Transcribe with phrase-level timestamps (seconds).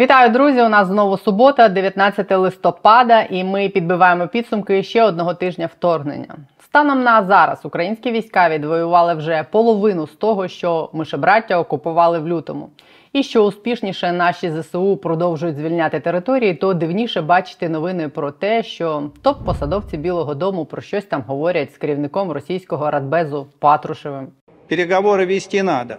[0.00, 0.62] Вітаю, друзі!
[0.62, 6.36] У нас знову субота, 19 листопада, і ми підбиваємо підсумки ще одного тижня вторгнення.
[6.64, 12.70] Станом на зараз українські війська відвоювали вже половину з того, що мишебраття окупували в лютому.
[13.12, 19.02] І що успішніше наші ЗСУ продовжують звільняти території, то дивніше бачити новини про те, що
[19.22, 24.28] топ-посадовці Білого Дому про щось там говорять з керівником російського радбезу Патрушевим.
[24.70, 25.94] Переговоры вести надо,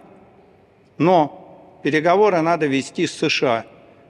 [0.97, 1.29] но
[1.83, 3.63] переговоры надо вести с США.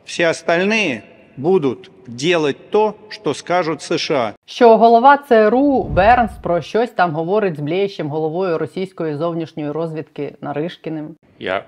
[0.05, 1.01] Все остальные
[1.37, 4.33] будут делать то, что скажут США.
[4.45, 11.07] Що голова ЦРУ Бернс про щось там говорить з блієщим головою російської зовнішньої розвідки Наришкіним.
[11.39, 11.63] Я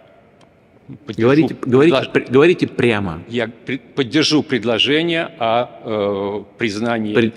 [1.05, 3.13] поддержу Говорите, говорите, предлож- пр- говорите прямо.
[3.29, 7.13] Я при- поддержу предложение о э, признании.
[7.13, 7.31] При-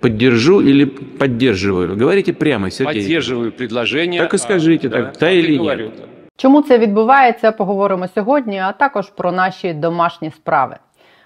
[0.00, 1.96] Поддержу или поддерживаю?
[1.96, 2.94] Говорите прямо, Сергей.
[3.02, 4.20] Поддерживаю предложение.
[4.20, 6.04] Так и о- скажите, так, да и или говорю, да.
[6.40, 10.76] Чому це відбувається, поговоримо сьогодні, а також про наші домашні справи.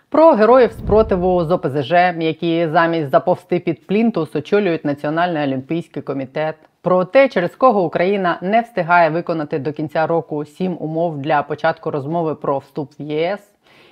[0.09, 6.57] Про героїв спротиву з ОПЗЖ, які замість заповзти під плінтус очолюють Національний олімпійський комітет.
[6.83, 11.91] Про те, через кого Україна не встигає виконати до кінця року сім умов для початку
[11.91, 13.41] розмови про вступ в ЄС,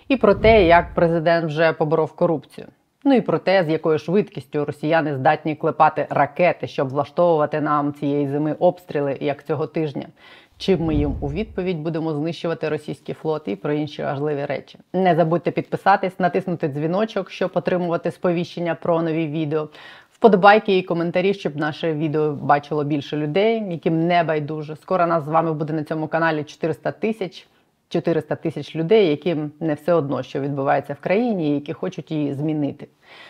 [0.09, 2.67] і про те, як президент вже поборов корупцію.
[3.05, 8.28] Ну і про те, з якою швидкістю росіяни здатні клепати ракети, щоб влаштовувати нам цієї
[8.28, 10.06] зими обстріли, як цього тижня.
[10.63, 14.79] Чим ми їм у відповідь будемо знищувати російський флот і про інші важливі речі.
[14.93, 19.69] Не забудьте підписатись, натиснути дзвіночок, щоб отримувати сповіщення про нові відео.
[20.13, 24.77] Вподобайки і коментарі, щоб наше відео бачило більше людей, яким не байдуже.
[24.77, 27.47] Скоро нас з вами буде на цьому каналі 400 тисяч.
[27.89, 32.35] 400 тисяч людей, яким не все одно, що відбувається в країні, і які хочуть її
[32.35, 32.89] змінити.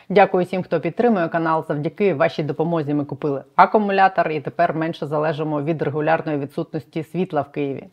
[0.08, 1.64] Дякую всім, хто підтримує канал.
[1.68, 7.52] Завдяки вашій допомозі ми купили акумулятор і тепер менше залежимо від регулярної відсутності світла в
[7.52, 7.84] Києві.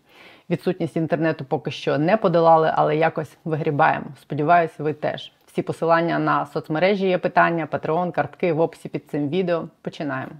[0.50, 4.06] Відсутність інтернету поки що не подолали, але якось вигрібаємо.
[4.22, 5.32] Сподіваюся, ви теж.
[5.45, 9.67] Всі посилання на соцмережі є питання, Patreon, картки в описі під цим відео.
[9.82, 10.32] Починаємо.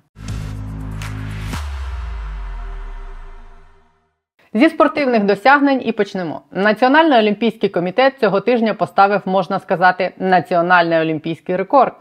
[4.54, 6.42] Зі спортивних досягнень і почнемо.
[6.52, 11.94] Національний олімпійський комітет цього тижня поставив, можна сказати, національний олімпійський рекорд.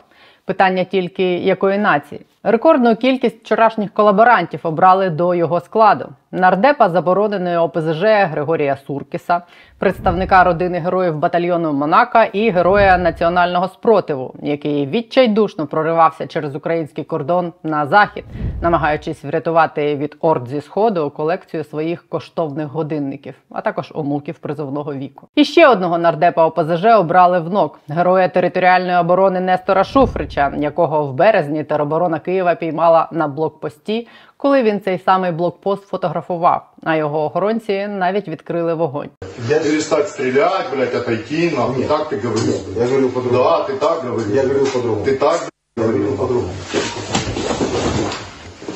[0.45, 2.21] Питання тільки якої нації.
[2.43, 6.09] Рекордну кількість вчорашніх колаборантів обрали до його складу.
[6.33, 9.43] Нардепа забороненої ОПЗЖ Григорія Суркіса,
[9.79, 17.53] представника родини героїв батальйону Монака і героя національного спротиву, який відчайдушно проривався через український кордон
[17.63, 18.25] на захід,
[18.63, 25.29] намагаючись врятувати від орд зі сходу колекцію своїх коштовних годинників, а також омулків призовного віку.
[25.35, 31.15] І ще одного нардепа ОПЗЖ обрали в НОК героя територіальної оборони Нестора Шуфрича, якого в
[31.15, 34.08] березні тероборона Києва піймала на блокпості,
[34.38, 36.70] коли він цей самий блокпост фотографував.
[36.84, 39.10] А його охоронці навіть відкрили вогонь.
[39.50, 41.84] Я перестать стрелять, блядь, отойти, нахуй.
[41.84, 42.56] Так ты говорил.
[42.78, 43.44] Я говорил по-другому.
[43.44, 44.36] Да, ты так говорил.
[44.36, 45.06] Я говорил по-другому.
[45.06, 46.50] Ты так говорил по-другому.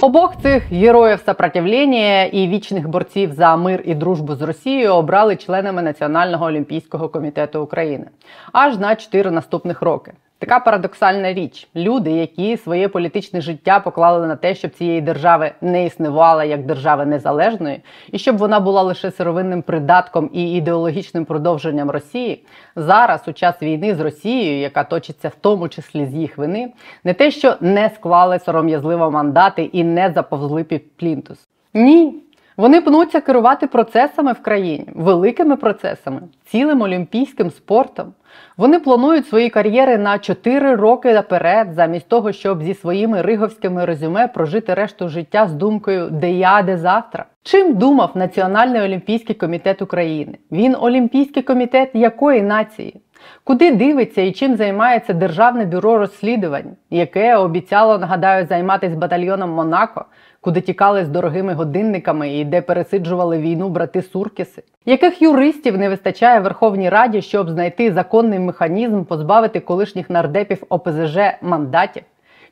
[0.02, 5.82] Обох цих героїв сопротивлення і вічних борців за мир і дружбу з Росією обрали членами
[5.82, 8.06] Національного олімпійського комітету України
[8.52, 10.14] аж на чотири наступних роки.
[10.43, 15.87] Така парадоксальна річ: люди, які своє політичне життя поклали на те, щоб цієї держави не
[15.87, 17.81] існувала як держави незалежної,
[18.13, 22.45] і щоб вона була лише сировинним придатком і ідеологічним продовженням Росії,
[22.77, 26.73] зараз у час війни з Росією, яка точиться в тому числі з їх вини,
[27.05, 31.39] не те, що не склали сором'язливо мандати і не заповзли під плінтус.
[31.75, 32.23] Ні.
[32.63, 38.13] Вони пнуться керувати процесами в країні, великими процесами, цілим олімпійським спортом.
[38.57, 44.29] Вони планують свої кар'єри на 4 роки наперед, замість того, щоб зі своїми риговськими резюме
[44.29, 47.25] прожити решту життя з думкою де я, де завтра.
[47.43, 50.39] Чим думав Національний олімпійський комітет України?
[50.53, 53.01] Він олімпійський комітет якої нації?
[53.45, 60.05] Куди дивиться і чим займається Державне бюро розслідувань, яке обіцяло, нагадаю, займатися батальйоном Монако,
[60.43, 64.63] куди тікали з дорогими годинниками і де пересиджували війну брати Суркіси?
[64.87, 72.03] Яких юристів не вистачає Верховній Раді, щоб знайти законний механізм позбавити колишніх нардепів ОПЗЖ мандатів?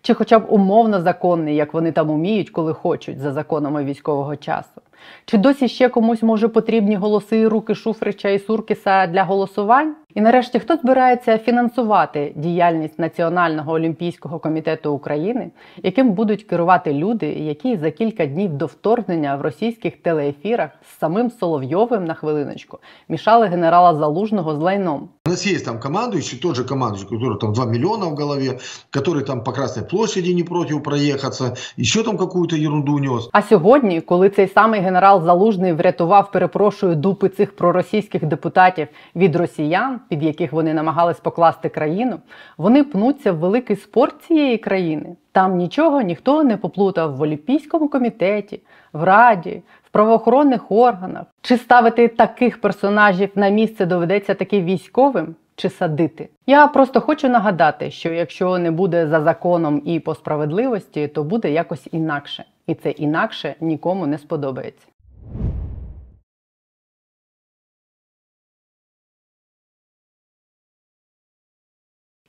[0.03, 4.81] Чи хоча б умовно законний, як вони там уміють, коли хочуть, за законами військового часу?
[5.25, 9.95] Чи досі ще комусь може потрібні голоси руки Шуфрича і Суркіса для голосувань?
[10.15, 15.51] І нарешті хто збирається фінансувати діяльність Національного олімпійського комітету України,
[15.83, 21.31] яким будуть керувати люди, які за кілька днів до вторгнення в російських телеефірах з самим
[21.31, 22.79] Соловйовим на хвилиночку
[23.09, 25.09] мішали генерала Залужного з лайном?
[25.27, 28.59] У нас есть там командующий, тот же командующий, который там 2 миллиона в голове,
[28.91, 33.29] который там по Красной площади не против проехаться, еще там какую-то ерунду нес.
[33.33, 40.00] А сьогодні, коли цей самий генерал Залужний врятував, перепрошую, дупи цих проросійських депутатів від росіян,
[40.09, 42.19] під яких вони намагались покласти країну,
[42.59, 45.17] вони пнуться в великий спорт цієї країни.
[45.33, 48.61] Там нічого ніхто не поплутав в Олімпійському комітеті,
[48.93, 51.25] в Раді, в правоохоронних органах.
[51.43, 55.35] Чи ставити таких персонажів на місце доведеться таки військовим?
[55.57, 56.29] Чи садити?
[56.47, 61.51] Я просто хочу нагадати, що якщо не буде за законом і по справедливості, то буде
[61.51, 64.90] якось інакше, і це інакше нікому не сподобається.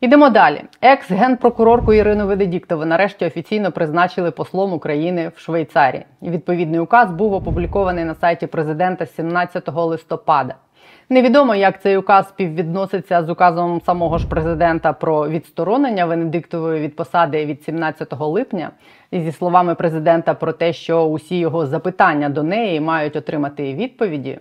[0.02, 0.62] Ідемо далі.
[0.82, 6.06] Екс-генпрокурорку Ірину Венедіктову нарешті офіційно призначили послом України в Швейцарії.
[6.22, 10.56] Відповідний указ був опублікований на сайті президента 17 листопада.
[11.10, 17.46] Невідомо, як цей указ співвідноситься з указом самого ж президента про відсторонення Венедиктової від посади
[17.46, 18.72] від 17 липня,
[19.12, 24.40] і зі словами президента про те, що усі його запитання до неї мають отримати відповіді.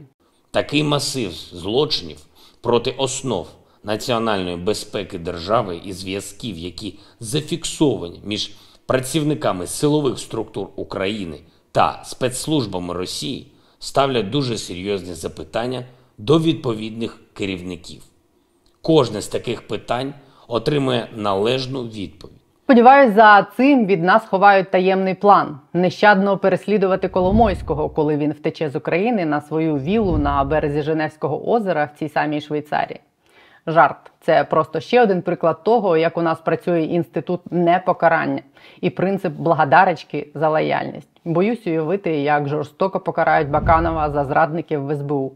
[0.50, 2.18] Такий масив злочинів
[2.60, 3.46] проти основ
[3.84, 8.52] національної безпеки держави і зв'язків, які зафіксовані між
[8.86, 11.40] працівниками силових структур України
[11.72, 15.84] та спецслужбами Росії, ставлять дуже серйозні запитання
[16.18, 18.02] до відповідних керівників.
[18.82, 20.14] Кожне з таких питань
[20.48, 22.36] отримує належну відповідь.
[22.64, 28.76] Сподіваюсь, за цим від нас ховають таємний план нещадно переслідувати Коломойського, коли він втече з
[28.76, 33.00] України на свою віллу на березі Женевського озера в цій самій Швейцарії.
[33.66, 38.42] Жарт це просто ще один приклад того, як у нас працює інститут непокарання
[38.80, 41.20] і принцип благодарочки за лояльність.
[41.24, 45.32] Боюсь уявити, як жорстоко покарають Баканова за зрадників в СБУ.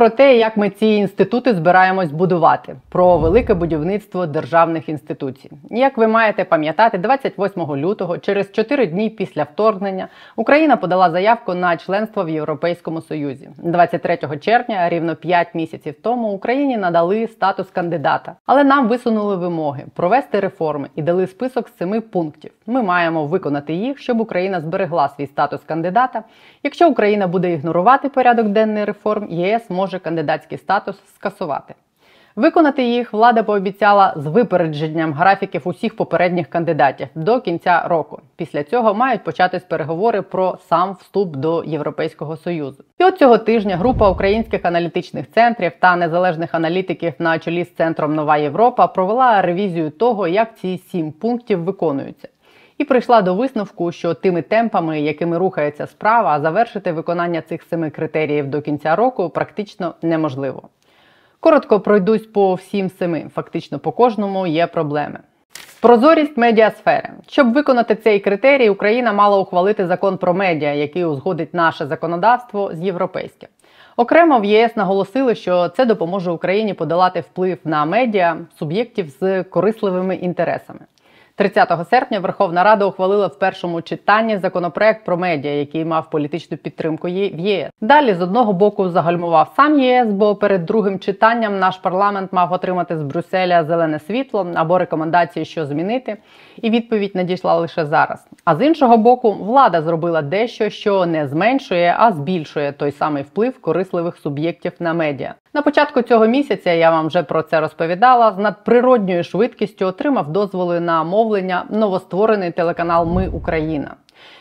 [0.00, 5.50] Про те, як ми ці інститути збираємось будувати, про велике будівництво державних інституцій.
[5.70, 11.76] Як ви маєте пам'ятати, 28 лютого, через 4 дні після вторгнення, Україна подала заявку на
[11.76, 13.50] членство в Європейському Союзі.
[13.58, 20.40] 23 червня, рівно 5 місяців тому, Україні надали статус кандидата, але нам висунули вимоги провести
[20.40, 22.50] реформи і дали список з семи пунктів.
[22.70, 26.22] Ми маємо виконати їх, щоб Україна зберегла свій статус кандидата.
[26.62, 31.74] Якщо Україна буде ігнорувати порядок денний реформ, ЄС може кандидатський статус скасувати.
[32.36, 38.20] Виконати їх влада пообіцяла з випередженням графіків усіх попередніх кандидатів до кінця року.
[38.36, 42.84] Після цього мають початись переговори про сам вступ до Європейського союзу.
[42.98, 48.14] І от цього тижня група українських аналітичних центрів та незалежних аналітиків на чолі з центром
[48.14, 52.28] Нова Європа провела ревізію того, як ці сім пунктів виконуються.
[52.80, 58.46] І прийшла до висновку, що тими темпами, якими рухається справа, завершити виконання цих семи критеріїв
[58.46, 60.62] до кінця року практично неможливо.
[61.40, 65.18] Коротко пройдусь по всім семи, фактично по кожному є проблеми.
[65.80, 67.10] Прозорість медіасфери.
[67.28, 72.80] Щоб виконати цей критерій, Україна мала ухвалити закон про медіа, який узгодить наше законодавство з
[72.80, 73.48] європейським.
[73.96, 80.16] Окремо в ЄС наголосили, що це допоможе Україні подолати вплив на медіа суб'єктів з корисливими
[80.16, 80.80] інтересами.
[81.40, 87.06] 30 серпня Верховна Рада ухвалила в першому читанні законопроект про медіа, який мав політичну підтримку
[87.06, 87.70] в ЄС.
[87.80, 92.98] Далі з одного боку загальмував сам ЄС, бо перед другим читанням наш парламент мав отримати
[92.98, 96.16] з Брюсселя зелене світло або рекомендації, що змінити,
[96.62, 98.26] і відповідь надійшла лише зараз.
[98.44, 103.60] А з іншого боку, влада зробила дещо, що не зменшує, а збільшує той самий вплив
[103.60, 105.34] корисливих суб'єктів на медіа.
[105.54, 108.32] На початку цього місяця я вам вже про це розповідала.
[108.32, 113.94] З надприродньою швидкістю отримав дозволи на мовлення новостворений телеканал Ми Україна.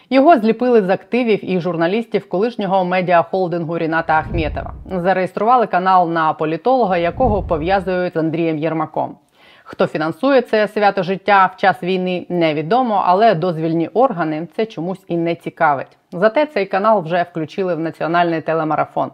[0.09, 4.73] Його зліпили з активів і журналістів колишнього медіахолдингу Ріната Ахметова.
[4.91, 9.17] Зареєстрували канал на політолога, якого пов'язують з Андрієм Єрмаком.
[9.63, 15.17] Хто фінансує це свято життя в час війни, невідомо, але дозвільні органи це чомусь і
[15.17, 15.97] не цікавить.
[16.11, 19.11] Зате цей канал вже включили в національний телемарафон.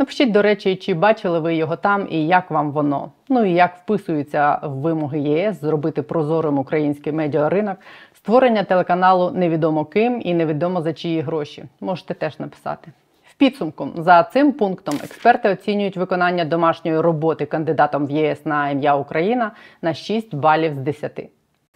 [0.00, 3.12] Напишіть, до речі, чи бачили ви його там і як вам воно?
[3.28, 7.76] Ну і як вписуються в вимоги ЄС зробити прозорим український медіаринок,
[8.14, 11.64] створення телеканалу невідомо ким і невідомо за чиї гроші.
[11.80, 12.92] Можете теж написати.
[13.24, 18.96] В підсумку за цим пунктом експерти оцінюють виконання домашньої роботи кандидатом в ЄС на ім'я
[18.96, 19.52] Україна
[19.82, 21.30] на 6 балів з 10.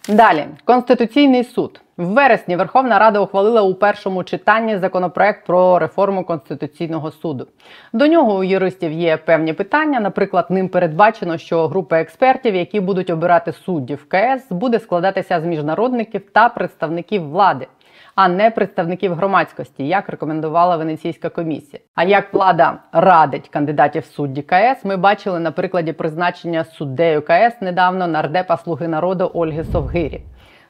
[0.09, 7.11] Далі Конституційний суд в вересні Верховна Рада ухвалила у першому читанні законопроект про реформу конституційного
[7.11, 7.47] суду.
[7.93, 9.99] До нього у юристів є певні питання.
[9.99, 16.21] Наприклад, ним передбачено, що група експертів, які будуть обирати суддів КС, буде складатися з міжнародників
[16.33, 17.67] та представників влади.
[18.15, 21.81] А не представників громадськості, як рекомендувала Венеційська комісія.
[21.95, 28.07] А як влада радить кандидатів судді КС, ми бачили на прикладі призначення суддею КС недавно
[28.07, 30.21] нардепа Слуги народу Ольги Совгирі.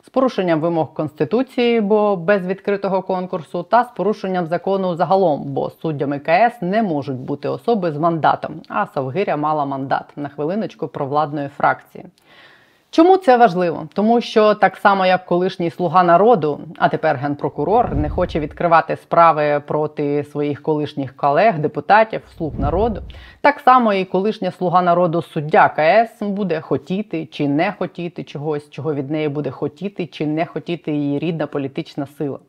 [0.05, 6.19] З порушенням вимог конституції, бо без відкритого конкурсу, та з порушенням закону загалом, бо суддями
[6.19, 8.61] КС не можуть бути особи з мандатом.
[8.69, 12.05] А Совгиря мала мандат на хвилиночку провладної фракції.
[12.95, 13.87] Чому це важливо?
[13.93, 19.63] Тому що так само, як колишній слуга народу, а тепер генпрокурор не хоче відкривати справи
[19.67, 23.01] проти своїх колишніх колег, депутатів, слуг народу,
[23.41, 28.93] так само і колишня слуга народу суддя КС буде хотіти чи не хотіти чогось, чого
[28.93, 32.39] від неї буде хотіти чи не хотіти її рідна політична сила.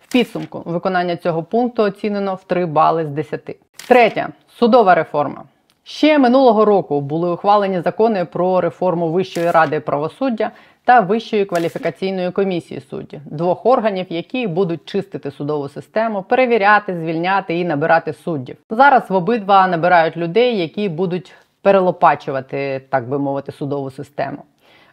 [0.00, 3.56] В підсумку виконання цього пункту оцінено в 3 бали з 10.
[3.88, 5.44] Третє судова реформа.
[5.88, 10.50] Ще минулого року були ухвалені закони про реформу Вищої ради правосуддя
[10.84, 17.64] та Вищої кваліфікаційної комісії суддів, двох органів, які будуть чистити судову систему, перевіряти, звільняти і
[17.64, 18.56] набирати суддів.
[18.70, 24.38] Зараз в обидва набирають людей, які будуть перелопачувати, так би мовити, судову систему.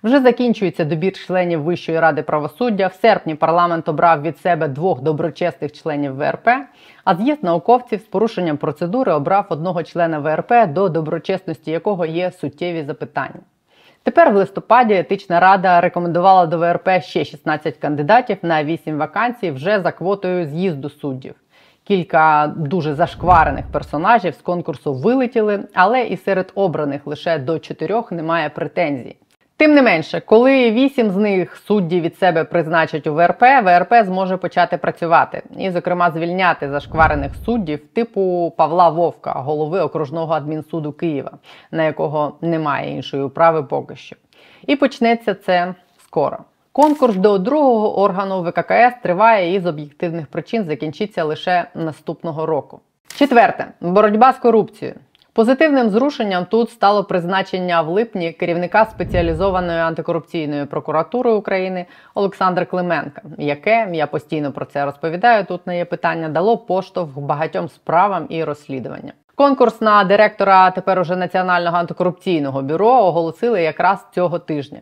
[0.03, 2.87] Вже закінчується добір членів Вищої ради правосуддя.
[2.87, 6.47] В серпні парламент обрав від себе двох доброчесних членів ВРП,
[7.03, 12.83] а з'їзд науковців з порушенням процедури обрав одного члена ВРП, до доброчесності якого є суттєві
[12.83, 13.39] запитання.
[14.03, 19.81] Тепер в листопаді етична рада рекомендувала до ВРП ще 16 кандидатів на 8 вакансій вже
[19.81, 21.35] за квотою з'їзду суддів.
[21.83, 28.49] Кілька дуже зашкварених персонажів з конкурсу вилетіли, але і серед обраних лише до чотирьох немає
[28.49, 29.15] претензій.
[29.63, 34.37] Тим не менше, коли вісім з них судді від себе призначать у ВРП, ВРП зможе
[34.37, 41.31] почати працювати і, зокрема, звільняти зашкварених суддів типу Павла Вовка, голови окружного адмінсуду Києва,
[41.71, 44.15] на якого немає іншої управи поки що.
[44.67, 46.37] І почнеться це скоро.
[46.71, 52.79] Конкурс до другого органу ВККС триває і з об'єктивних причин закінчиться лише наступного року.
[53.15, 54.95] Четверте боротьба з корупцією.
[55.35, 61.85] Позитивним зрушенням тут стало призначення в липні керівника спеціалізованої антикорупційної прокуратури України
[62.15, 65.45] Олександра Клименка, яке я постійно про це розповідаю.
[65.45, 69.13] Тут не є питання, дало поштовх багатьом справам і розслідуванням.
[69.35, 74.79] Конкурс на директора тепер уже Національного антикорупційного бюро оголосили якраз цього тижня.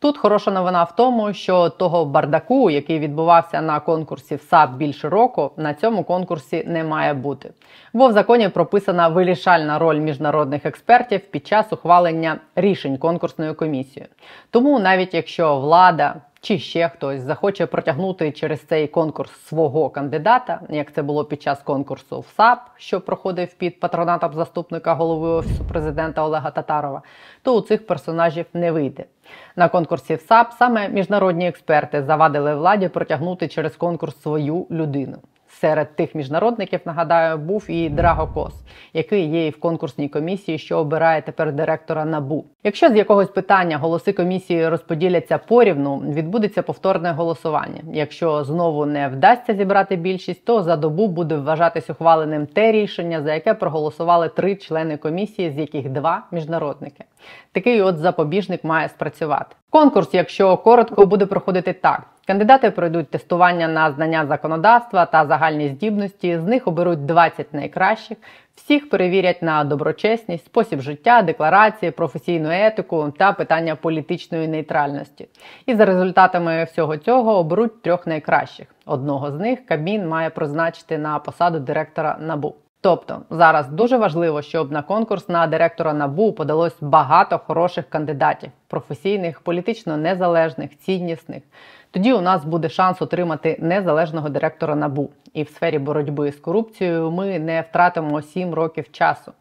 [0.00, 5.08] Тут хороша новина в тому, що того бардаку, який відбувався на конкурсі в САП більше
[5.08, 7.52] року, на цьому конкурсі не має бути.
[7.92, 14.06] Бо в законі прописана вирішальна роль міжнародних експертів під час ухвалення рішень конкурсної комісії.
[14.50, 20.92] Тому навіть якщо влада чи ще хтось захоче протягнути через цей конкурс свого кандидата, як
[20.92, 26.24] це було під час конкурсу в САП, що проходив під патронатом заступника голови офісу президента
[26.24, 27.02] Олега Татарова,
[27.42, 29.04] то у цих персонажів не вийде.
[29.56, 35.18] На конкурсі в САП саме міжнародні експерти завадили владі протягнути через конкурс свою людину.
[35.60, 38.52] Серед тих міжнародників, нагадаю, був і Драго Кос,
[38.92, 42.44] який є і в конкурсній комісії, що обирає тепер директора набу.
[42.64, 47.80] Якщо з якогось питання голоси комісії розподіляться порівну, відбудеться повторне голосування.
[47.92, 53.34] Якщо знову не вдасться зібрати більшість, то за добу буде вважатись ухваленим те рішення, за
[53.34, 57.04] яке проголосували три члени комісії, з яких два міжнародники.
[57.52, 59.56] Такий от запобіжник має спрацювати.
[59.70, 62.02] Конкурс, якщо коротко, буде проходити так.
[62.30, 66.38] Кандидати пройдуть тестування на знання законодавства та загальні здібності.
[66.38, 68.18] З них оберуть 20 найкращих.
[68.54, 75.28] Всіх перевірять на доброчесність, спосіб життя, декларації, професійну етику та питання політичної нейтральності.
[75.66, 78.66] І за результатами всього цього оберуть трьох найкращих.
[78.86, 82.54] Одного з них Кабмін має призначити на посаду директора НАБУ.
[82.82, 89.40] Тобто зараз дуже важливо, щоб на конкурс на директора набу подалось багато хороших кандидатів, професійних,
[89.40, 91.42] політично незалежних, ціннісних.
[91.90, 95.10] Тоді у нас буде шанс отримати незалежного директора набу.
[95.34, 99.32] І в сфері боротьби з корупцією ми не втратимо 7 років часу.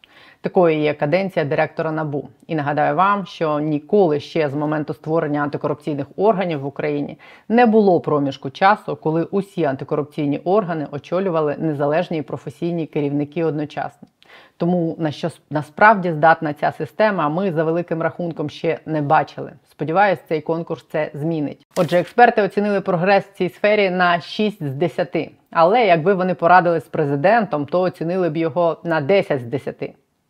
[0.41, 2.29] Такою є каденція директора набу.
[2.47, 7.17] І нагадаю вам, що ніколи ще з моменту створення антикорупційних органів в Україні
[7.49, 14.07] не було проміжку часу, коли усі антикорупційні органи очолювали незалежні професійні керівники одночасно.
[14.57, 19.53] Тому на що насправді здатна ця система, ми за великим рахунком ще не бачили.
[19.71, 21.65] Сподіваюсь, цей конкурс це змінить.
[21.77, 25.31] Отже, експерти оцінили прогрес в цій сфері на 6 з 10.
[25.51, 29.75] Але якби вони порадили з президентом, то оцінили б його на 10 з 10.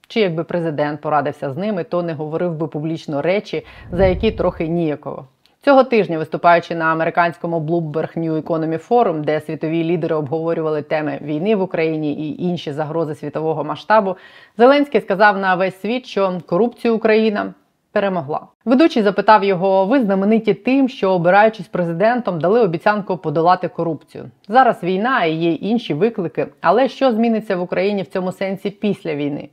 [0.08, 4.68] Чи якби президент порадився з ними, то не говорив би публічно речі, за які трохи
[4.68, 5.28] ніяково.
[5.62, 11.56] Цього тижня, виступаючи на американському Bloomberg New Economy Forum, де світові лідери обговорювали теми війни
[11.56, 14.18] в Україні і інші загрози світового масштабу,
[14.58, 17.54] Зеленський сказав на весь світ, що корупцію Україна
[17.92, 18.48] перемогла.
[18.66, 24.26] Ведучий запитав його: ви знамениті тим, що обираючись президентом, дали обіцянку подолати корупцію.
[24.48, 29.16] Зараз війна і є інші виклики, але що зміниться в Україні в цьому сенсі після
[29.16, 29.50] війни?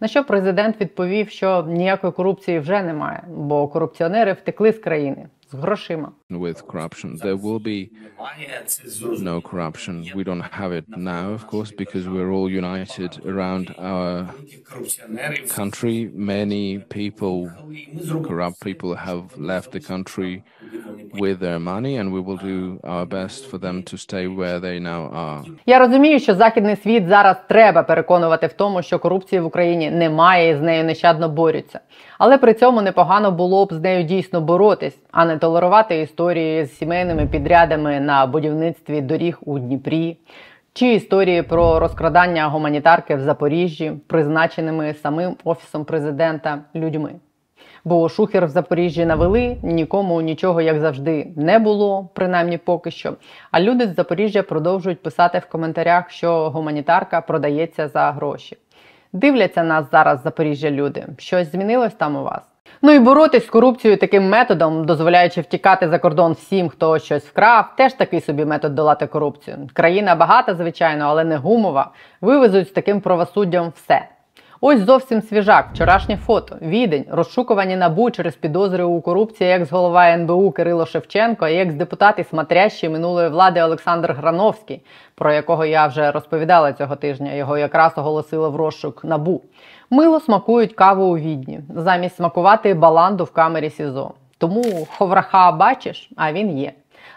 [0.00, 5.54] На що президент відповів, що ніякої корупції вже немає, бо корупціонери втекли з країни з
[5.54, 6.12] грошима.
[6.38, 7.16] With corruption.
[7.16, 7.90] There will be
[9.18, 9.94] no corruption.
[10.14, 14.28] We don't have it now, of course, because we're all united around our
[15.48, 16.10] country.
[16.14, 17.50] Many people,
[18.28, 20.42] corrupt people, have left the country
[21.14, 24.78] with their money, and we will do our best for them to stay where they
[24.78, 25.44] now are.
[25.66, 30.50] Я розумію, що західний світ зараз треба переконувати в тому, що корупції в Україні немає
[30.50, 31.80] і з нею нещадно борються.
[32.18, 36.76] Але при цьому непогано було б з нею дійсно боротись, а не толерувати історії з
[36.76, 40.16] сімейними підрядами на будівництві доріг у Дніпрі.
[40.72, 47.10] Чи історії про розкрадання гуманітарки в Запоріжжі, призначеними самим офісом президента людьми.
[47.84, 53.12] Бо шухер в Запоріжжі навели, нікому нічого, як завжди, не було, принаймні поки що.
[53.50, 58.56] А люди з Запоріжжя продовжують писати в коментарях, що гуманітарка продається за гроші.
[59.12, 61.06] Дивляться нас зараз Запоріжжя люди.
[61.18, 62.49] Щось змінилось там у вас?
[62.82, 67.64] Ну і боротись з корупцією таким методом, дозволяючи втікати за кордон всім, хто щось вкрав,
[67.76, 69.56] теж такий собі метод долати корупцію.
[69.72, 71.90] Країна багата, звичайно, але не гумова.
[72.20, 74.08] Вивезуть з таким правосуддям все.
[74.62, 76.56] Ось зовсім свіжак, вчорашнє фото.
[76.62, 82.88] Відень, розшукувані набу через підозри у корупції екс-голова НБУ Кирило Шевченко і екс-депутат і смотрящий
[82.88, 84.82] минулої влади Олександр Грановський,
[85.14, 87.32] про якого я вже розповідала цього тижня.
[87.32, 89.42] Його якраз оголосили в розшук набу.
[89.92, 94.14] Мило смакують каву у відні, замість смакувати баланду в камері СІЗО.
[94.38, 96.72] Тому ховраха бачиш, а він є.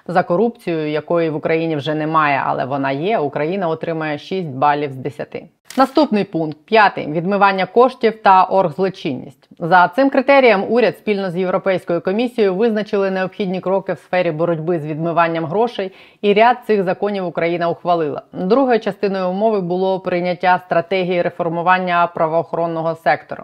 [0.08, 4.96] За корупцію, якої в Україні вже немає, але вона є, Україна отримає 6 балів з
[4.96, 5.44] 10.
[5.78, 9.50] Наступний пункт п'ятий відмивання коштів та оргзлочинність.
[9.60, 14.86] За цим критерієм уряд спільно з Європейською комісією визначили необхідні кроки в сфері боротьби з
[14.86, 18.22] відмиванням грошей, і ряд цих законів Україна ухвалила.
[18.34, 23.44] Другою частиною умови було прийняття стратегії реформування правоохоронного сектору.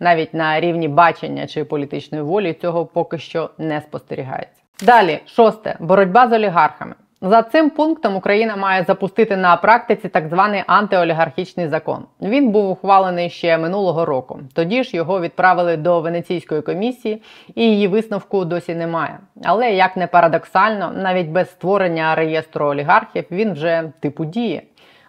[0.00, 4.62] Навіть на рівні бачення чи політичної волі цього поки що не спостерігається.
[4.82, 6.94] Далі, шосте боротьба з олігархами.
[7.20, 12.04] За цим пунктом Україна має запустити на практиці так званий антиолігархічний закон.
[12.22, 14.40] Він був ухвалений ще минулого року.
[14.54, 17.22] Тоді ж його відправили до Венеційської комісії,
[17.54, 19.18] і її висновку досі немає.
[19.44, 24.62] Але як не парадоксально, навіть без створення реєстру олігархів він вже типу діє.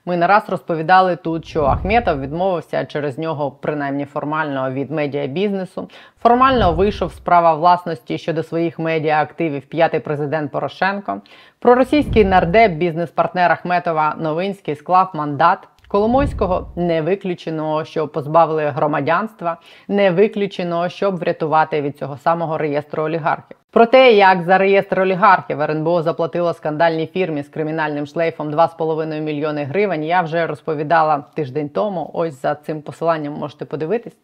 [0.09, 5.89] Ми не раз розповідали тут, що Ахметов відмовився через нього, принаймні формально, від медіабізнесу.
[6.21, 11.21] Формально вийшов з права власності щодо своїх медіа-активів п'ятий президент Порошенко.
[11.59, 15.67] Проросійський нардеп, бізнес-партнер Ахметова Новинський склав мандат.
[15.91, 23.57] Коломойського не виключено, що позбавили громадянства, не виключено, щоб врятувати від цього самого реєстру олігархів.
[23.71, 29.63] Про те, як за реєстр олігархів РНБО заплатило скандальній фірмі з кримінальним шлейфом 2,5 мільйони
[29.63, 32.09] гривень, я вже розповідала тиждень тому.
[32.13, 34.17] Ось за цим посиланням можете подивитись.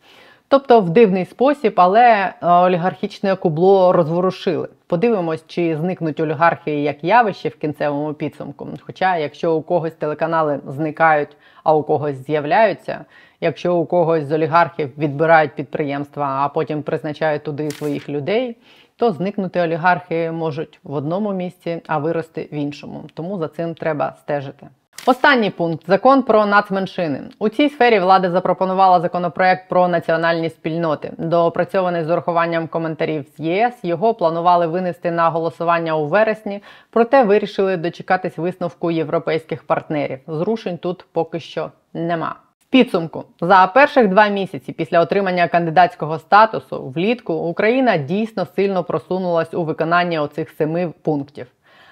[0.47, 4.67] Тобто в дивний спосіб, але е, олігархічне кубло розворушили.
[4.87, 8.67] Подивимось, чи зникнуть олігархи як явище в кінцевому підсумку.
[8.81, 13.05] Хоча, якщо у когось телеканали зникають, а у когось з'являються,
[13.41, 18.57] якщо у когось з олігархів відбирають підприємства, а потім призначають туди своїх людей,
[18.97, 23.03] то зникнути олігархи можуть в одному місці, а вирости в іншому.
[23.13, 24.67] Тому за цим треба стежити.
[25.07, 27.19] Останній пункт закон про нацменшини.
[27.39, 31.11] У цій сфері влада запропонувала законопроект про національні спільноти.
[31.17, 33.73] Доопрацьований з урахуванням коментарів з ЄС.
[33.83, 40.19] Його планували винести на голосування у вересні, проте вирішили дочекатись висновку європейських партнерів.
[40.27, 42.35] Зрушень тут поки що нема.
[42.69, 49.63] Підсумку за перших два місяці після отримання кандидатського статусу влітку Україна дійсно сильно просунулась у
[49.63, 51.47] виконанні оцих семи пунктів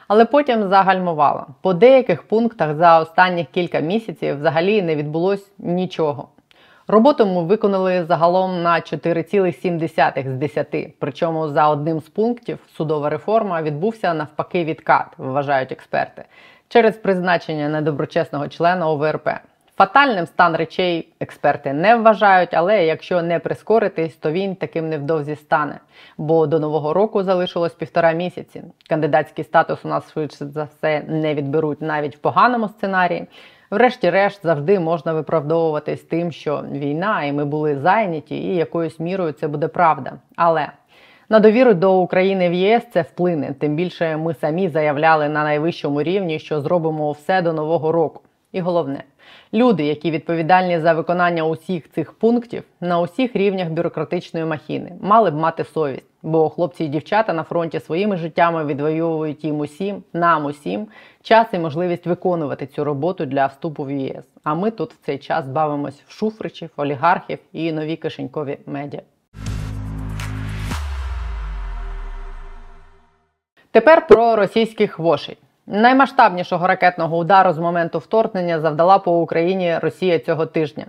[0.07, 1.45] але потім загальмувала.
[1.61, 6.27] По деяких пунктах за останніх кілька місяців взагалі не відбулось нічого.
[6.87, 10.95] Роботу ми виконали загалом на 4,7 з 10.
[10.99, 16.25] Причому за одним з пунктів судова реформа відбувся навпаки відкат, вважають експерти,
[16.67, 19.29] через призначення недоброчесного члена ОВРП.
[19.83, 25.79] Фатальним стан речей експерти не вважають, але якщо не прискоритись, то він таким невдовзі стане.
[26.17, 28.63] Бо до нового року залишилось півтора місяці.
[28.89, 33.27] Кандидатський статус у нас швидше за все не відберуть навіть в поганому сценарії.
[33.71, 39.47] Врешті-решт завжди можна виправдовуватись тим, що війна, і ми були зайняті, і якоюсь мірою це
[39.47, 40.13] буде правда.
[40.35, 40.67] Але
[41.29, 43.53] на довіру до України в ЄС це вплине.
[43.59, 48.21] Тим більше ми самі заявляли на найвищому рівні, що зробимо все до нового року.
[48.51, 49.03] І головне,
[49.53, 55.35] Люди, які відповідальні за виконання усіх цих пунктів на усіх рівнях бюрократичної махіни, мали б
[55.35, 60.87] мати совість, бо хлопці і дівчата на фронті своїми життями відвоюють їм усім, нам усім
[61.21, 64.25] час і можливість виконувати цю роботу для вступу в ЄС.
[64.43, 69.01] А ми тут в цей час бавимось в шуфричів, олігархів і нові кишенькові медіа.
[73.71, 75.37] Тепер про російських вошей.
[75.67, 80.85] Наймасштабнішого ракетного удару з моменту вторгнення завдала по Україні Росія цього тижня.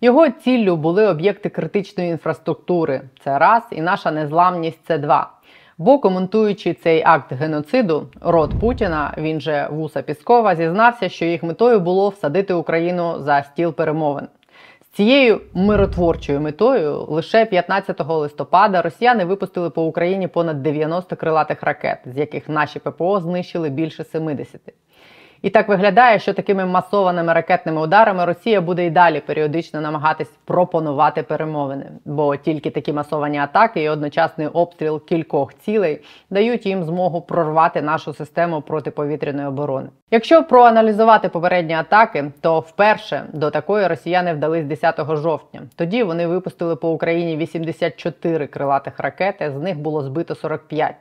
[0.00, 3.00] Його ціллю були об'єкти критичної інфраструктури.
[3.24, 5.30] Це раз, і наша незламність це два.
[5.78, 11.80] Бо коментуючи цей акт геноциду, род Путіна, він же Вуса Піскова, зізнався, що їх метою
[11.80, 14.28] було всадити Україну за стіл перемовин.
[14.94, 22.18] Цією миротворчою метою лише 15 листопада росіяни випустили по Україні понад 90 крилатих ракет, з
[22.18, 24.60] яких наші ППО знищили більше 70.
[25.42, 31.22] І так виглядає, що такими масованими ракетними ударами Росія буде і далі періодично намагатись пропонувати
[31.22, 36.00] перемовини, бо тільки такі масовані атаки і одночасний обстріл кількох цілей
[36.30, 39.88] дають їм змогу прорвати нашу систему протиповітряної оборони.
[40.10, 45.62] Якщо проаналізувати попередні атаки, то вперше до такої росіяни вдались 10 жовтня.
[45.76, 50.94] Тоді вони випустили по Україні 84 крилатих ракети, з них було збито 45.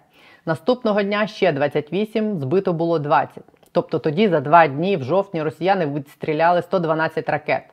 [0.46, 3.44] Наступного дня ще 28, збито було 20.
[3.72, 7.64] Тобто тоді за два дні в жовтні росіяни відстріляли 112 ракет.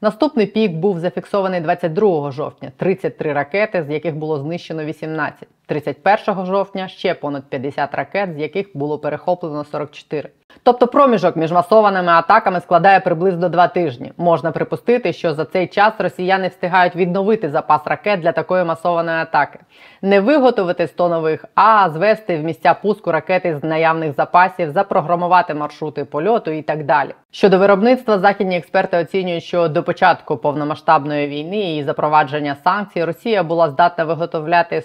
[0.00, 5.48] Наступний пік був зафіксований 22 жовтня 33 ракети, з яких було знищено 18.
[5.66, 10.30] 31 жовтня ще понад 50 ракет, з яких було перехоплено 44.
[10.62, 14.12] Тобто проміжок між масованими атаками складає приблизно два тижні.
[14.16, 19.58] Можна припустити, що за цей час росіяни встигають відновити запас ракет для такої масованої атаки,
[20.02, 26.04] не виготовити 100 нових, а звести в місця пуску ракети з наявних запасів, запрограмувати маршрути
[26.04, 27.10] польоту і так далі.
[27.30, 33.70] Щодо виробництва, західні експерти оцінюють, що до початку повномасштабної війни і запровадження санкцій Росія була
[33.70, 34.80] здатна виготовляти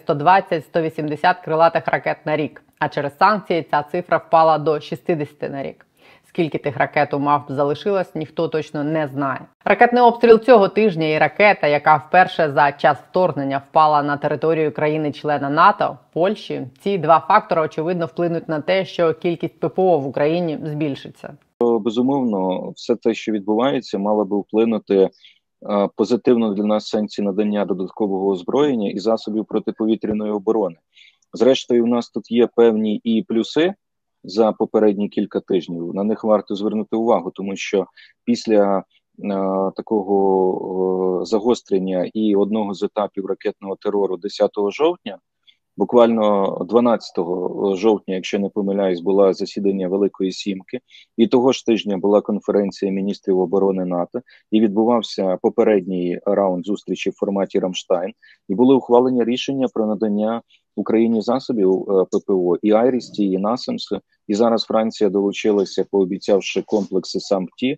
[0.73, 2.63] 120-180 крилатих ракет на рік.
[2.79, 5.86] А через санкції ця цифра впала до 60 на рік.
[6.29, 9.39] Скільки тих ракет у мавп залишилось, ніхто точно не знає.
[9.65, 15.49] Ракетний обстріл цього тижня і ракета, яка вперше за час вторгнення впала на територію країни-члена
[15.49, 16.67] НАТО Польщі.
[16.79, 21.34] Ці два фактори очевидно вплинуть на те, що кількість ППО в Україні збільшиться.
[21.62, 25.10] Безумовно, все те, що відбувається, мало би вплинути
[25.95, 30.76] позитивно для нас сенсі надання додаткового озброєння і засобів протиповітряної оборони.
[31.34, 33.74] Зрештою, у нас тут є певні і плюси
[34.24, 35.93] за попередні кілька тижнів.
[35.93, 37.86] На них варто звернути увагу, тому що
[38.26, 38.84] після е,
[39.76, 45.17] такого е, загострення і одного з етапів ракетного терору 10 жовтня.
[45.80, 47.15] Буквально 12
[47.76, 50.80] жовтня, якщо не помиляюсь, була засідання Великої Сімки,
[51.18, 57.13] і того ж тижня була конференція міністрів оборони НАТО, і відбувався попередній раунд зустрічі в
[57.13, 58.13] форматі Рамштайн,
[58.50, 60.42] і були ухвалені рішення про надання
[60.76, 63.88] Україні засобів е, ППО і IRIS-T, і NASAMS.
[64.28, 67.78] І зараз Франція долучилася, пообіцявши комплекси SAMP/T.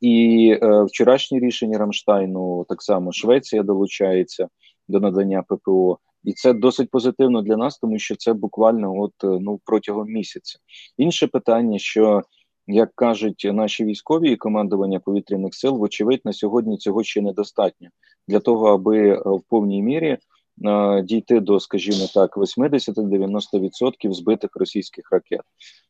[0.00, 4.48] І е, вчорашнє рішення Рамштайну так само Швеція долучається
[4.88, 5.98] до надання ППО.
[6.28, 10.58] І це досить позитивно для нас, тому що це буквально от е, ну протягом місяця.
[10.98, 12.22] Інше питання, що
[12.66, 17.88] як кажуть наші військові і командування повітряних сил, вочевидь, на сьогодні цього ще недостатньо
[18.28, 20.18] для того, аби е, в повній мірі
[20.66, 25.42] е, дійти до, скажімо так, 80-90% збитих російських ракет.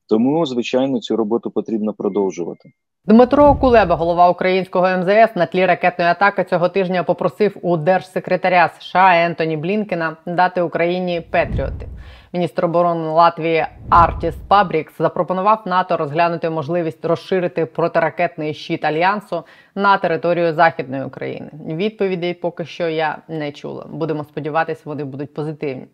[0.08, 2.72] Тому, звичайно, цю роботу потрібно продовжувати.
[3.08, 9.24] Дмитро Кулеба, голова українського МЗС, на тлі ракетної атаки цього тижня попросив у держсекретаря США
[9.24, 11.88] Ентоні Блінкена дати Україні Петріоти.
[12.32, 19.44] Міністр оборони Латвії Артіс Пабрікс запропонував НАТО розглянути можливість розширити протиракетний щит альянсу
[19.74, 21.50] на територію західної України.
[21.66, 23.86] Відповідей поки що я не чула.
[23.90, 25.86] Будемо сподіватися, вони будуть позитивні.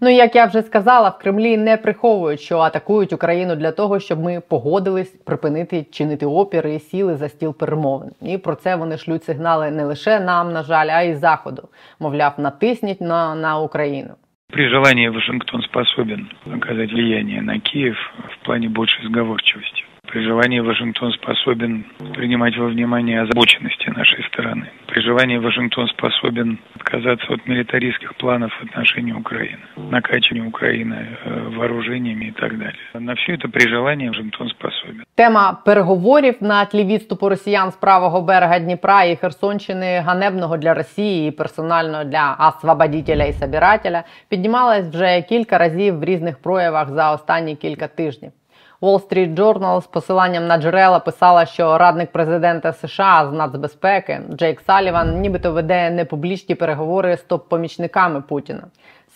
[0.00, 4.20] Ну як я вже сказала, в Кремлі не приховують, що атакують Україну для того, щоб
[4.20, 8.10] ми погодились припинити чинити опір і сіли за стіл перемовин.
[8.22, 11.62] І про це вони шлють сигнали не лише нам, на жаль, а й заходу.
[12.00, 14.10] Мовляв, натисніть на, на Україну.
[14.52, 17.96] При желании Вашингтон способен оказать влияние на Киев
[18.30, 19.84] в плане большей сговорчивости.
[20.06, 21.84] При желании Вашингтон способен
[22.14, 28.63] принимать во внимание озабоченности нашей стороны При желании Вашингтон способен отказаться от милитаристских планов в
[28.63, 32.77] отношении Украины, накачивания Украины э, вооружениями и так далее.
[32.93, 35.03] На все это при желании Вашингтон способен.
[35.15, 41.29] Тема переговорів на тлі відступу росіян з правого берега Дніпра і Херсонщини ганебного для Росії
[41.29, 47.55] і персонально для освободителя і собирателя піднімалась вже кілька разів в різних проявах за останні
[47.55, 48.31] кілька тижнів.
[48.80, 54.60] Wall Street Journal з посиланням на джерела писала, що радник президента США з нацбезпеки Джейк
[54.60, 58.62] Саліван нібито веде непублічні переговори з топ-помічниками Путіна,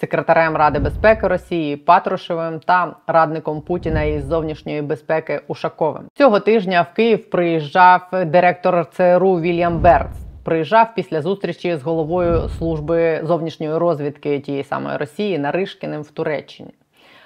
[0.00, 6.02] секретарем Ради безпеки Росії Патрушевим та радником Путіна із зовнішньої безпеки Ушаковим.
[6.14, 10.10] Цього тижня в Київ приїжджав директор ЦРУ Вільям Берц.
[10.44, 16.70] Приїжджав після зустрічі з головою служби зовнішньої розвідки тієї самої Росії Наришкіним в Туреччині.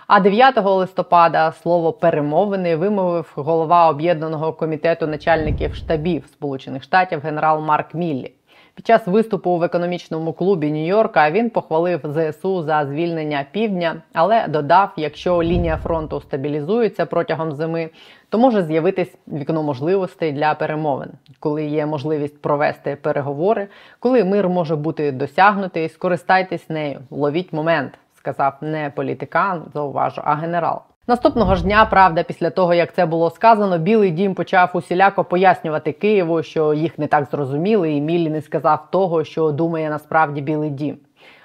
[0.08, 7.94] А 9 листопада слово перемовини вимовив голова об'єднаного комітету начальників штабів Сполучених Штатів генерал Марк
[7.94, 8.32] Міллі.
[8.74, 14.92] Під час виступу в економічному клубі Нью-Йорка він похвалив ЗСУ за звільнення півдня, але додав,
[14.96, 17.90] якщо лінія фронту стабілізується протягом зими,
[18.28, 21.08] то може з'явитись вікно можливостей для перемовин,
[21.40, 28.52] коли є можливість провести переговори, коли мир може бути досягнутий, скористайтесь нею, ловіть момент сказав
[28.60, 30.80] не політикан, зауважу, а генерал.
[31.08, 35.92] Наступного ж дня, правда, після того як це було сказано, Білий Дім почав усіляко пояснювати
[35.92, 40.70] Києву, що їх не так зрозуміли, і Міллі не сказав того, що думає насправді Білий
[40.70, 40.96] Дім.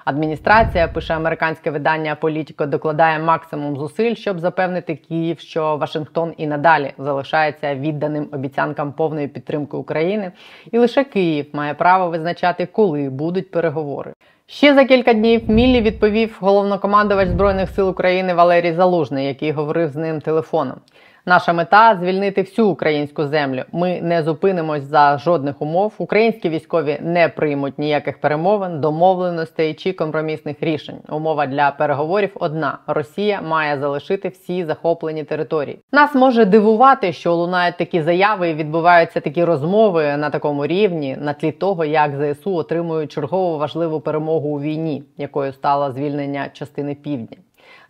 [0.05, 6.93] Адміністрація пише американське видання Політіко докладає максимум зусиль, щоб запевнити Київ, що Вашингтон і надалі
[6.97, 10.31] залишається відданим обіцянкам повної підтримки України,
[10.71, 14.13] і лише Київ має право визначати, коли будуть переговори.
[14.53, 19.95] Ще за кілька днів Міллі відповів головнокомандувач збройних сил України Валерій Залужний, який говорив з
[19.95, 20.77] ним телефоном.
[21.25, 23.63] Наша мета звільнити всю українську землю.
[23.71, 25.93] Ми не зупинимось за жодних умов.
[25.97, 30.97] Українські військові не приймуть ніяких перемовин, домовленостей чи компромісних рішень.
[31.09, 35.79] Умова для переговорів одна: Росія має залишити всі захоплені території.
[35.91, 41.33] Нас може дивувати, що лунають такі заяви і відбуваються такі розмови на такому рівні, на
[41.33, 47.37] тлі того, як ЗСУ отримують чергову важливу перемогу у війні, якою стало звільнення частини півдня.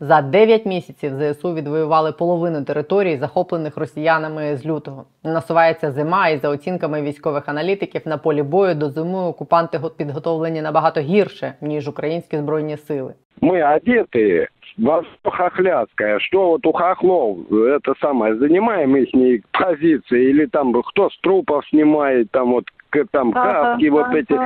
[0.00, 5.04] За 9 місяців ЗСУ відвоювали половину територій, захоплених росіянами з лютого.
[5.24, 11.00] Насувається зима, і за оцінками військових аналітиків на полі бою до зими окупанти підготовлені набагато
[11.00, 13.14] гірше ніж українські збройні сили.
[13.40, 14.46] Ми одеті
[14.78, 21.10] во все хохляцкое, что вот у хохлов это самое, занимаем их позиции, или там кто
[21.10, 22.64] с трупов снимает, там вот
[23.10, 24.38] там каски вот эти,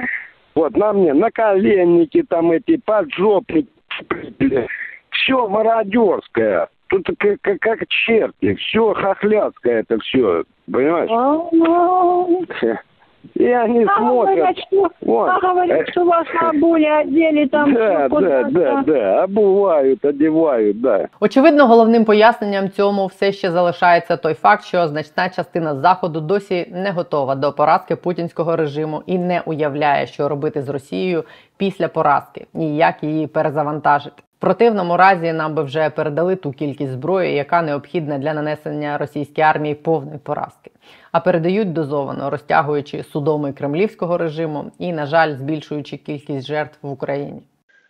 [0.54, 3.68] вот на мне наколенники, там эти поджопники,
[5.15, 6.67] все мародерское.
[6.87, 11.09] Тут как, как, как черти, все хохляцкое это все, понимаешь?
[13.33, 14.37] И они а смотрят.
[14.37, 15.29] Говорят, что, вот.
[15.29, 17.73] а говорят, что вас на бабули одели там.
[17.73, 21.07] Да, да, да, да, обувають, одівають, да.
[21.19, 26.91] Очевидно, головним поясненням цьому все ще залишається той факт, що значна частина заходу досі не
[26.91, 31.23] готова до поразки путінського режиму і не уявляє, що робити з Росією
[31.57, 34.23] після поразки, і як її перезавантажити.
[34.45, 39.75] Противному разі нам би вже передали ту кількість зброї, яка необхідна для нанесення російській армії
[39.75, 40.71] повної поразки,
[41.11, 47.41] а передають дозовано, розтягуючи судоми кремлівського режиму і, на жаль, збільшуючи кількість жертв в Україні.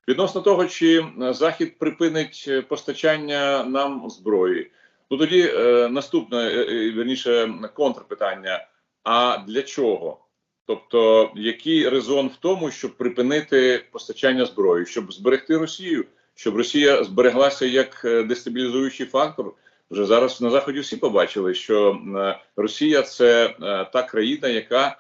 [0.07, 4.71] Відносно того, чи захід припинить постачання нам зброї,
[5.11, 8.67] ну тоді е, наступне е, е верніше контрпитання:
[9.03, 10.19] а для чого?
[10.67, 16.05] Тобто, який резон в тому, щоб припинити постачання зброї, щоб зберегти Росію?
[16.35, 19.53] Щоб Росія збереглася як е, дестабілізуючий фактор.
[19.91, 23.53] Вже зараз на заході всі побачили, що е, Росія це е,
[23.93, 24.97] та країна, яка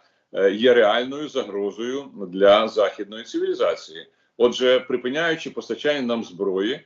[0.51, 4.07] є реальною загрозою для західної цивілізації.
[4.37, 6.81] Отже, припиняючи постачання нам зброї,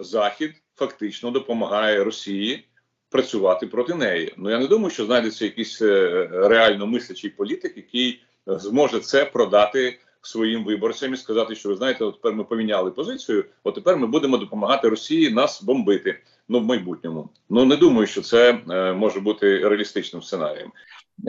[0.00, 2.68] захід фактично допомагає Росії
[3.10, 4.34] працювати проти неї.
[4.36, 5.82] Ну я не думаю, що знайдеться якийсь
[6.30, 12.14] реально мислячий політик, який зможе це продати своїм виборцям і сказати, що ви знаєте, от
[12.14, 13.44] тепер ми поміняли позицію.
[13.64, 16.18] От тепер ми будемо допомагати Росії нас бомбити.
[16.48, 17.28] Ну в майбутньому.
[17.50, 20.72] Ну не думаю, що це е, може бути реалістичним сценарієм.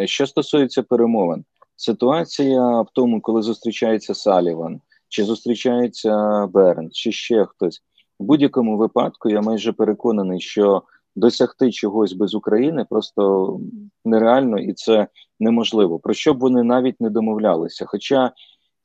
[0.05, 7.81] Що стосується перемовин, ситуація в тому, коли зустрічається Саліван, чи зустрічається Берн, чи ще хтось
[8.19, 10.83] в будь-якому випадку, я майже переконаний, що
[11.15, 13.59] досягти чогось без України просто
[14.05, 15.07] нереально і це
[15.39, 15.99] неможливо.
[15.99, 17.85] Про що б вони навіть не домовлялися.
[17.85, 18.31] Хоча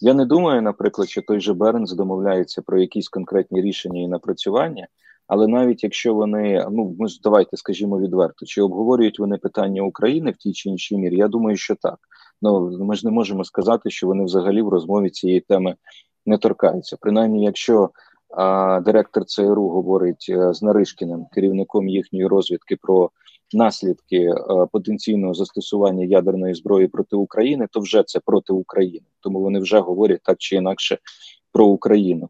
[0.00, 4.86] я не думаю, наприклад, що той же Бернс домовляється про якісь конкретні рішення і напрацювання,
[5.26, 10.30] але навіть якщо вони, ну ми ж давайте скажімо відверто, чи обговорюють вони питання України
[10.30, 11.98] в тій чи іншій мірі, я думаю, що так.
[12.42, 15.74] Ну ми ж не можемо сказати, що вони взагалі в розмові цієї теми
[16.26, 16.96] не торкаються.
[17.00, 17.90] Принаймні, якщо
[18.36, 23.10] а, директор ЦРУ говорить а, е, з Наришкіним, керівником їхньої розвідки, про
[23.52, 24.34] наслідки е,
[24.72, 30.20] потенційного застосування ядерної зброї проти України, то вже це проти України, тому вони вже говорять
[30.22, 30.98] так чи інакше
[31.52, 32.28] про Україну.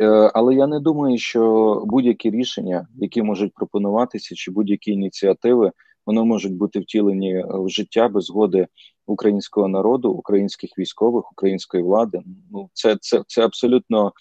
[0.00, 5.72] Е, але я не думаю, що будь-які рішення, які можуть пропонуватися, чи будь-які ініціативи,
[6.06, 8.66] вони можуть бути втілені в життя без згоди
[9.10, 12.20] українського народу, українських військових, української влади.
[12.52, 14.12] Ну це це, це абсолютно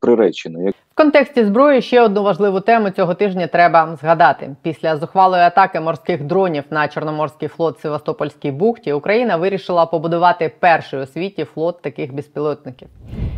[0.00, 0.70] приречено.
[0.70, 4.56] В контексті зброї ще одну важливу тему цього тижня треба згадати.
[4.62, 11.06] Після зухвалої атаки морських дронів на Чорноморський флот Севастопольській бухті Україна вирішила побудувати перший у
[11.06, 12.88] світі флот таких безпілотників.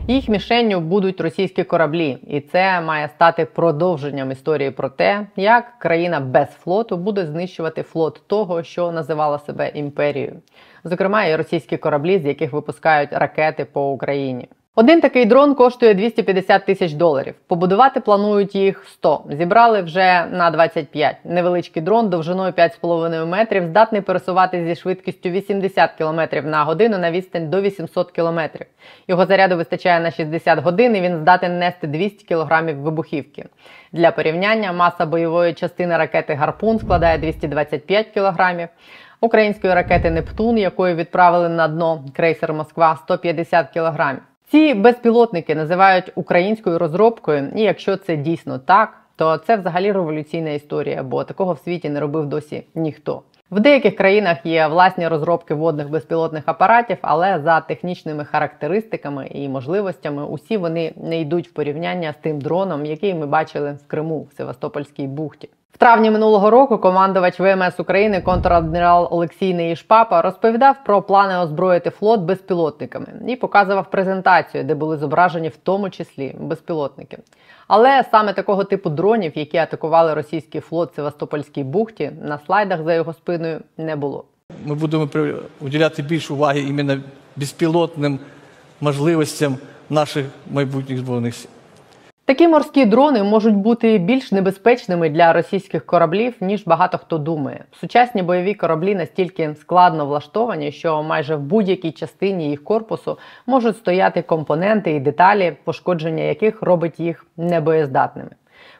[0.08, 6.20] Їх мішенню будуть російські кораблі, і це має стати продовженням історії про те, як країна
[6.20, 10.40] без флоту буде знищувати флот того, що називала себе імперією,
[10.86, 14.48] зокрема і російські кораблі, з яких випускають ракети по Україні.
[14.78, 17.34] Один такий дрон коштує 250 тисяч доларів.
[17.46, 19.24] Побудувати планують їх 100.
[19.30, 21.16] Зібрали вже на 25.
[21.24, 27.50] Невеличкий дрон довжиною 5,5 метрів здатний пересувати зі швидкістю 80 км на годину на відстань
[27.50, 28.40] до 800 км.
[29.08, 33.44] Його заряду вистачає на 60 годин і він здатен нести 200 кг вибухівки.
[33.92, 38.68] Для порівняння маса бойової частини ракети Гарпун складає 225 кг.
[39.20, 44.18] Української ракети Нептун, якою відправили на дно крейсер Москва 150 кг.
[44.50, 51.02] Ці безпілотники називають українською розробкою, і якщо це дійсно так, то це взагалі революційна історія,
[51.02, 53.22] бо такого в світі не робив досі ніхто.
[53.50, 60.26] В деяких країнах є власні розробки водних безпілотних апаратів, але за технічними характеристиками і можливостями
[60.26, 64.36] усі вони не йдуть в порівняння з тим дроном, який ми бачили в Криму в
[64.36, 65.48] Севастопольській бухті.
[65.76, 72.20] В травні минулого року командувач ВМС України контрадмірал Олексій Неїшпапа розповідав про плани озброїти флот
[72.20, 77.18] безпілотниками і показував презентацію, де були зображені в тому числі безпілотники.
[77.68, 83.12] Але саме такого типу дронів, які атакували російський флот Севастопольській бухті, на слайдах за його
[83.12, 84.24] спиною не було.
[84.64, 85.08] Ми будемо
[85.60, 87.00] уділяти більше уваги іменно
[87.36, 88.18] безпілотним
[88.80, 89.56] можливостям
[89.90, 91.50] наших майбутніх збройних сил.
[92.26, 97.64] Такі морські дрони можуть бути більш небезпечними для російських кораблів, ніж багато хто думає.
[97.80, 104.22] Сучасні бойові кораблі настільки складно влаштовані, що майже в будь-якій частині їх корпусу можуть стояти
[104.22, 108.30] компоненти і деталі, пошкодження яких робить їх небоєздатними.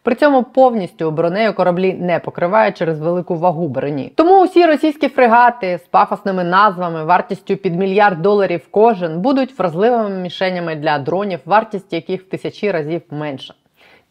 [0.03, 4.13] При цьому повністю бронею кораблі не покривають через велику вагу броні.
[4.15, 10.75] Тому усі російські фрегати з пафосними назвами, вартістю під мільярд доларів кожен, будуть вразливими мішенями
[10.75, 13.55] для дронів, вартість яких в тисячі разів менша.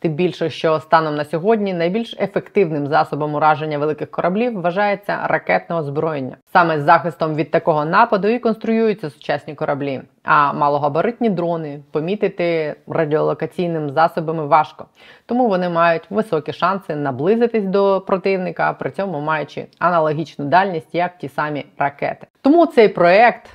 [0.05, 6.37] Тим більше, що станом на сьогодні найбільш ефективним засобом ураження великих кораблів вважається ракетне озброєння.
[6.53, 10.01] Саме з захистом від такого нападу і конструюються сучасні кораблі.
[10.23, 14.85] А малогабаритні дрони помітити радіолокаційними засобами важко,
[15.25, 21.29] тому вони мають високі шанси наблизитись до противника, при цьому маючи аналогічну дальність, як ті
[21.29, 22.27] самі ракети.
[22.41, 23.49] Тому цей проект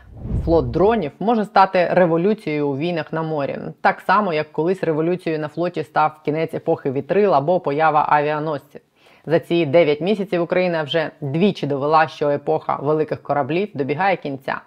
[0.45, 5.49] Флот дронів може стати революцією у війнах на морі, так само як колись революцією на
[5.49, 8.81] флоті став кінець епохи вітрил або поява авіаносців.
[9.27, 14.61] За ці 9 місяців Україна вже двічі довела, що епоха великих кораблів добігає кінця.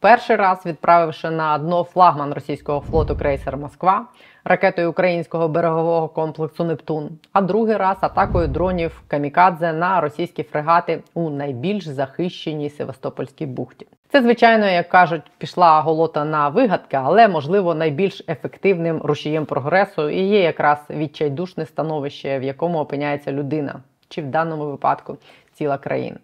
[0.00, 4.06] Перший раз відправивши на дно флагман російського флоту крейсер Москва
[4.48, 11.30] ракетою українського берегового комплексу Нептун, а другий раз атакою дронів Камікадзе на російські фрегати у
[11.30, 13.86] найбільш захищеній Севастопольській бухті.
[14.12, 20.20] Це, звичайно, як кажуть, пішла голота на вигадки, але можливо найбільш ефективним рушієм прогресу і
[20.20, 25.16] є якраз відчайдушне становище, в якому опиняється людина, чи в даному випадку
[25.52, 26.18] ціла країна.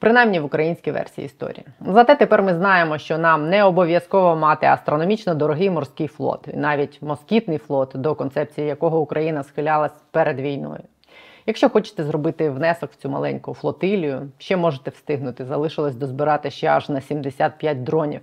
[0.00, 1.66] Принаймні в українській версії історії.
[1.80, 7.02] Зате тепер ми знаємо, що нам не обов'язково мати астрономічно дорогий морський флот, і навіть
[7.02, 10.82] москітний флот, до концепції якого Україна схилялась перед війною.
[11.46, 15.44] Якщо хочете зробити внесок в цю маленьку флотилію, ще можете встигнути.
[15.44, 18.20] Залишилось дозбирати ще аж на 75 дронів.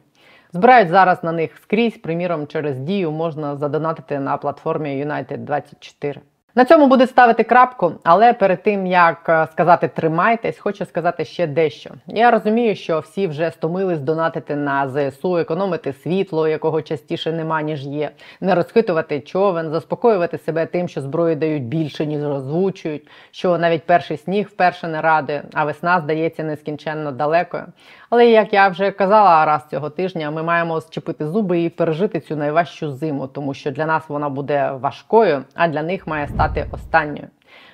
[0.54, 6.22] Збирають зараз на них скрізь, приміром, через дію можна задонатити на платформі United 24.
[6.58, 11.48] На цьому буде ставити крапку, але перед тим як е, сказати тримайтесь, хочу сказати ще
[11.48, 11.91] дещо.
[12.08, 17.86] Я розумію, що всі вже стомились донатити на ЗСУ, економити світло, якого частіше нема, ніж
[17.86, 23.84] є, не розхитувати човен, заспокоювати себе тим, що зброю дають більше, ніж розвучують, що навіть
[23.84, 27.63] перший сніг вперше не радує, а весна здається нескінченно далекою.
[28.10, 32.36] Але як я вже казала раз цього тижня, ми маємо зчепити зуби і пережити цю
[32.36, 37.28] найважчу зиму, тому що для нас вона буде важкою, а для них має стати останньою.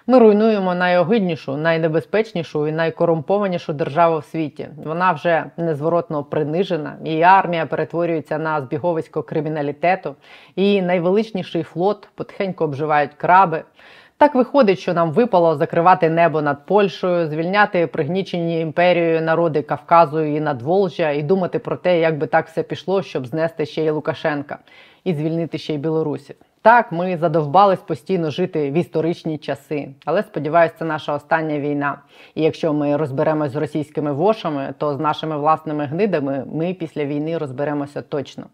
[0.08, 4.67] Ми руйнуємо найогиднішу, найнебезпечнішу і найкорумпованішу державу в світі.
[4.86, 10.15] Вона вже незворотно принижена, її армія перетворюється на збіговисько криміналітету,
[10.56, 13.63] і найвеличніший флот потихеньку обживають краби.
[14.22, 20.40] Так виходить, що нам випало закривати небо над Польщею, звільняти пригнічені імперією народи Кавказу і
[20.40, 24.58] Надволжя, і думати про те, як би так все пішло, щоб знести ще й Лукашенка
[25.04, 26.36] і звільнити ще й Білорусі.
[26.62, 31.98] Так, ми задовбались постійно жити в історичні часи, але сподіваюся, це наша остання війна.
[32.36, 37.38] І якщо ми розберемось з російськими вошами, то з нашими власними гнидами ми після війни
[37.38, 38.46] розберемося точно.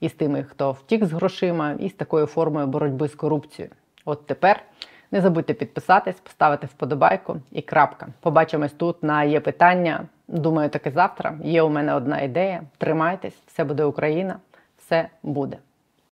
[0.00, 3.74] І з тими, хто втік з грошима, і з такою формою боротьби з корупцією.
[4.04, 4.62] От тепер
[5.12, 8.08] не забудьте підписатись, поставити вподобайку і крапка.
[8.20, 10.04] Побачимось тут на є питання.
[10.28, 11.34] Думаю, таки завтра.
[11.42, 12.62] Є у мене одна ідея.
[12.78, 14.36] Тримайтесь, все буде Україна,
[14.78, 15.58] все буде.